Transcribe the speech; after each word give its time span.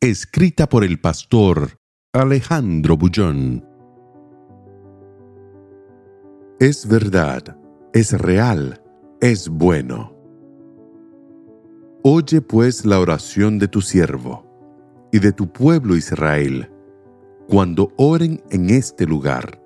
Escrita 0.00 0.68
por 0.68 0.84
el 0.84 1.00
pastor 1.00 1.80
Alejandro 2.12 2.96
Bullón. 2.96 3.66
Es 6.60 6.86
verdad, 6.86 7.58
es 7.92 8.12
real, 8.12 8.80
es 9.20 9.48
bueno. 9.48 10.14
Oye 12.04 12.40
pues 12.40 12.86
la 12.86 13.00
oración 13.00 13.58
de 13.58 13.66
tu 13.66 13.80
siervo 13.80 14.46
y 15.10 15.18
de 15.18 15.32
tu 15.32 15.52
pueblo 15.52 15.96
Israel, 15.96 16.70
cuando 17.48 17.92
oren 17.96 18.40
en 18.50 18.70
este 18.70 19.04
lugar. 19.04 19.60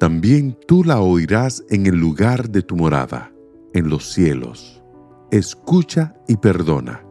También 0.00 0.58
tú 0.66 0.82
la 0.82 1.02
oirás 1.02 1.62
en 1.68 1.84
el 1.84 1.96
lugar 1.96 2.48
de 2.48 2.62
tu 2.62 2.74
morada, 2.74 3.34
en 3.74 3.90
los 3.90 4.10
cielos. 4.10 4.82
Escucha 5.30 6.14
y 6.26 6.38
perdona. 6.38 7.04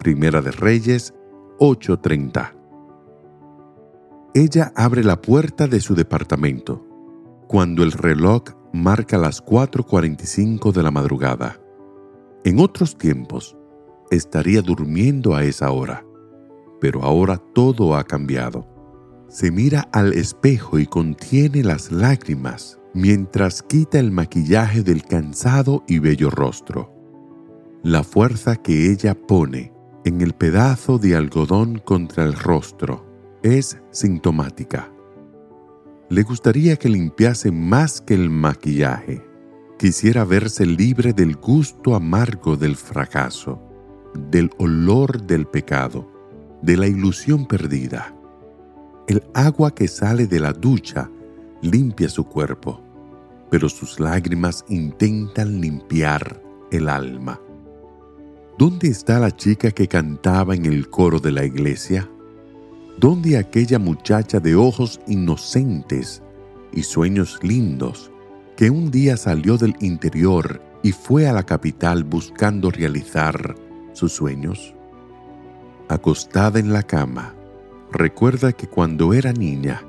Primera 0.00 0.42
de 0.42 0.50
Reyes 0.50 1.14
8:30. 1.58 2.54
Ella 4.34 4.72
abre 4.74 5.04
la 5.04 5.20
puerta 5.20 5.68
de 5.68 5.80
su 5.80 5.94
departamento 5.94 6.84
cuando 7.46 7.82
el 7.82 7.92
reloj 7.92 8.42
marca 8.72 9.18
las 9.18 9.40
4:45 9.44 10.72
de 10.72 10.82
la 10.82 10.90
madrugada. 10.90 11.60
En 12.44 12.58
otros 12.58 12.98
tiempos, 12.98 13.56
estaría 14.10 14.62
durmiendo 14.62 15.34
a 15.34 15.44
esa 15.44 15.70
hora, 15.70 16.04
pero 16.80 17.02
ahora 17.02 17.36
todo 17.36 17.96
ha 17.96 18.04
cambiado. 18.04 18.66
Se 19.28 19.50
mira 19.50 19.88
al 19.92 20.12
espejo 20.12 20.78
y 20.78 20.86
contiene 20.86 21.62
las 21.62 21.92
lágrimas 21.92 22.78
mientras 22.94 23.62
quita 23.62 23.98
el 23.98 24.12
maquillaje 24.12 24.82
del 24.82 25.04
cansado 25.04 25.82
y 25.88 25.98
bello 25.98 26.30
rostro. 26.30 26.92
La 27.82 28.02
fuerza 28.04 28.56
que 28.56 28.90
ella 28.90 29.14
pone 29.14 29.73
en 30.04 30.20
el 30.20 30.34
pedazo 30.34 30.98
de 30.98 31.16
algodón 31.16 31.78
contra 31.78 32.24
el 32.24 32.34
rostro 32.34 33.06
es 33.42 33.78
sintomática. 33.90 34.90
Le 36.10 36.22
gustaría 36.22 36.76
que 36.76 36.90
limpiase 36.90 37.50
más 37.50 38.02
que 38.02 38.14
el 38.14 38.28
maquillaje. 38.28 39.24
Quisiera 39.78 40.24
verse 40.24 40.66
libre 40.66 41.14
del 41.14 41.36
gusto 41.36 41.94
amargo 41.94 42.56
del 42.56 42.76
fracaso, 42.76 43.60
del 44.30 44.50
olor 44.58 45.22
del 45.22 45.46
pecado, 45.46 46.10
de 46.62 46.76
la 46.76 46.86
ilusión 46.86 47.46
perdida. 47.46 48.14
El 49.08 49.22
agua 49.32 49.74
que 49.74 49.88
sale 49.88 50.26
de 50.26 50.40
la 50.40 50.52
ducha 50.52 51.10
limpia 51.62 52.10
su 52.10 52.24
cuerpo, 52.24 52.80
pero 53.50 53.70
sus 53.70 53.98
lágrimas 53.98 54.64
intentan 54.68 55.60
limpiar 55.60 56.42
el 56.70 56.88
alma. 56.88 57.40
¿Dónde 58.56 58.86
está 58.86 59.18
la 59.18 59.32
chica 59.32 59.72
que 59.72 59.88
cantaba 59.88 60.54
en 60.54 60.64
el 60.66 60.88
coro 60.88 61.18
de 61.18 61.32
la 61.32 61.44
iglesia? 61.44 62.08
¿Dónde 62.98 63.36
aquella 63.36 63.80
muchacha 63.80 64.38
de 64.38 64.54
ojos 64.54 65.00
inocentes 65.08 66.22
y 66.72 66.84
sueños 66.84 67.40
lindos 67.42 68.12
que 68.56 68.70
un 68.70 68.92
día 68.92 69.16
salió 69.16 69.58
del 69.58 69.74
interior 69.80 70.62
y 70.84 70.92
fue 70.92 71.26
a 71.26 71.32
la 71.32 71.42
capital 71.42 72.04
buscando 72.04 72.70
realizar 72.70 73.56
sus 73.92 74.12
sueños? 74.12 74.72
Acostada 75.88 76.60
en 76.60 76.72
la 76.72 76.84
cama, 76.84 77.34
recuerda 77.90 78.52
que 78.52 78.68
cuando 78.68 79.14
era 79.14 79.32
niña, 79.32 79.82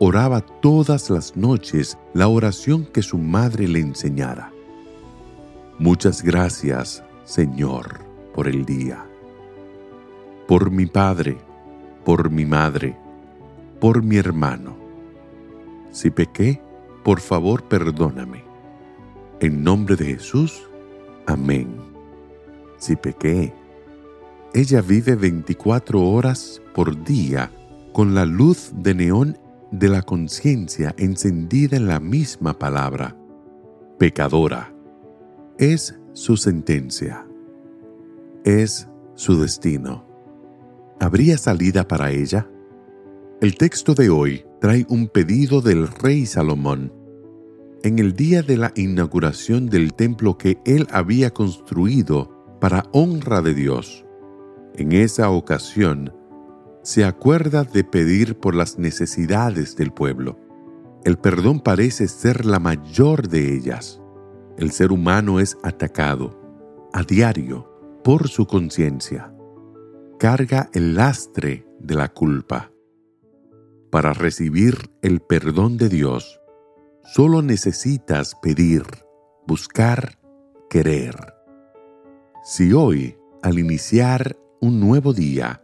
oraba 0.00 0.40
todas 0.40 1.08
las 1.08 1.36
noches 1.36 1.96
la 2.14 2.26
oración 2.26 2.84
que 2.84 3.02
su 3.02 3.16
madre 3.16 3.68
le 3.68 3.78
enseñara. 3.78 4.50
Muchas 5.78 6.24
gracias, 6.24 7.04
Señor 7.24 8.07
por 8.38 8.46
el 8.46 8.64
día. 8.64 9.04
Por 10.46 10.70
mi 10.70 10.86
padre, 10.86 11.38
por 12.04 12.30
mi 12.30 12.46
madre, 12.46 12.96
por 13.80 14.04
mi 14.04 14.16
hermano. 14.16 14.76
Si 15.90 16.10
pequé, 16.10 16.62
por 17.02 17.18
favor 17.18 17.64
perdóname. 17.64 18.44
En 19.40 19.64
nombre 19.64 19.96
de 19.96 20.04
Jesús, 20.14 20.70
amén. 21.26 21.66
Si 22.78 22.94
pequé, 22.94 23.52
ella 24.54 24.82
vive 24.82 25.16
24 25.16 26.00
horas 26.00 26.62
por 26.76 27.02
día 27.02 27.50
con 27.92 28.14
la 28.14 28.24
luz 28.24 28.70
de 28.72 28.94
neón 28.94 29.36
de 29.72 29.88
la 29.88 30.02
conciencia 30.02 30.94
encendida 30.96 31.76
en 31.76 31.88
la 31.88 31.98
misma 31.98 32.56
palabra. 32.56 33.16
Pecadora. 33.98 34.72
Es 35.58 35.98
su 36.12 36.36
sentencia 36.36 37.27
es 38.44 38.88
su 39.14 39.40
destino. 39.40 40.06
¿Habría 41.00 41.38
salida 41.38 41.86
para 41.86 42.10
ella? 42.10 42.48
El 43.40 43.56
texto 43.56 43.94
de 43.94 44.10
hoy 44.10 44.44
trae 44.60 44.84
un 44.88 45.08
pedido 45.08 45.60
del 45.60 45.86
rey 45.88 46.26
Salomón. 46.26 46.92
En 47.82 47.98
el 48.00 48.14
día 48.14 48.42
de 48.42 48.56
la 48.56 48.72
inauguración 48.74 49.68
del 49.68 49.94
templo 49.94 50.36
que 50.36 50.58
él 50.64 50.88
había 50.90 51.30
construido 51.30 52.56
para 52.60 52.84
honra 52.92 53.40
de 53.42 53.54
Dios, 53.54 54.04
en 54.74 54.92
esa 54.92 55.30
ocasión, 55.30 56.12
se 56.82 57.04
acuerda 57.04 57.64
de 57.64 57.84
pedir 57.84 58.38
por 58.38 58.54
las 58.54 58.78
necesidades 58.78 59.76
del 59.76 59.92
pueblo. 59.92 60.38
El 61.04 61.18
perdón 61.18 61.60
parece 61.60 62.08
ser 62.08 62.44
la 62.44 62.58
mayor 62.58 63.28
de 63.28 63.54
ellas. 63.54 64.00
El 64.56 64.72
ser 64.72 64.90
humano 64.90 65.38
es 65.38 65.56
atacado 65.62 66.40
a 66.92 67.02
diario 67.02 67.67
por 68.02 68.28
su 68.28 68.46
conciencia. 68.46 69.32
Carga 70.18 70.70
el 70.72 70.94
lastre 70.94 71.66
de 71.78 71.94
la 71.94 72.08
culpa. 72.08 72.70
Para 73.90 74.12
recibir 74.12 74.90
el 75.02 75.20
perdón 75.20 75.76
de 75.76 75.88
Dios, 75.88 76.40
solo 77.04 77.42
necesitas 77.42 78.34
pedir, 78.42 78.82
buscar, 79.46 80.18
querer. 80.68 81.14
Si 82.44 82.72
hoy, 82.72 83.16
al 83.42 83.58
iniciar 83.58 84.36
un 84.60 84.80
nuevo 84.80 85.12
día, 85.12 85.62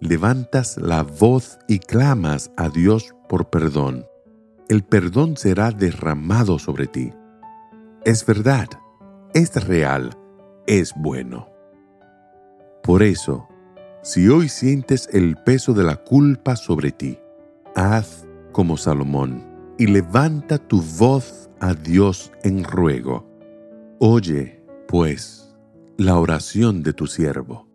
levantas 0.00 0.76
la 0.78 1.02
voz 1.02 1.58
y 1.68 1.78
clamas 1.78 2.50
a 2.56 2.68
Dios 2.68 3.14
por 3.28 3.50
perdón, 3.50 4.06
el 4.68 4.82
perdón 4.84 5.36
será 5.36 5.72
derramado 5.72 6.58
sobre 6.58 6.86
ti. 6.86 7.12
Es 8.04 8.24
verdad, 8.24 8.68
es 9.34 9.66
real, 9.66 10.16
es 10.66 10.94
bueno. 10.96 11.48
Por 12.90 13.04
eso, 13.04 13.48
si 14.02 14.26
hoy 14.26 14.48
sientes 14.48 15.08
el 15.12 15.36
peso 15.36 15.74
de 15.74 15.84
la 15.84 15.94
culpa 15.94 16.56
sobre 16.56 16.90
ti, 16.90 17.20
haz 17.76 18.26
como 18.50 18.76
Salomón 18.76 19.46
y 19.78 19.86
levanta 19.86 20.58
tu 20.58 20.82
voz 20.98 21.48
a 21.60 21.74
Dios 21.74 22.32
en 22.42 22.64
ruego. 22.64 23.30
Oye, 24.00 24.60
pues, 24.88 25.56
la 25.98 26.18
oración 26.18 26.82
de 26.82 26.92
tu 26.92 27.06
siervo 27.06 27.68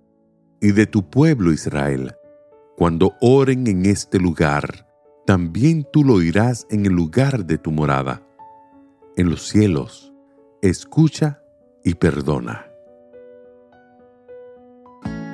y 0.60 0.74
de 0.74 0.86
tu 0.86 1.10
pueblo 1.10 1.54
Israel. 1.54 2.14
Cuando 2.76 3.14
oren 3.22 3.68
en 3.68 3.86
este 3.86 4.20
lugar, 4.20 4.86
también 5.26 5.88
tú 5.94 6.04
lo 6.04 6.16
oirás 6.16 6.68
en 6.70 6.86
el 6.86 6.92
lugar 6.92 7.46
de 7.46 7.58
tu 7.58 7.72
morada. 7.72 8.22
En 9.16 9.30
los 9.30 9.48
cielos, 9.48 10.14
escucha 10.62 11.42
y 11.86 11.94
perdona. 11.94 12.75